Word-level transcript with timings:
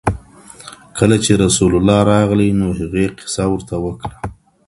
کله 0.97 1.15
چي 1.23 1.31
رسول 1.43 1.71
الله 1.79 1.99
راغلی، 2.11 2.49
نو 2.59 2.67
هغې 2.79 3.05
قصه 3.19 3.43
ورته 3.51 3.75
وکړه. 3.85 4.17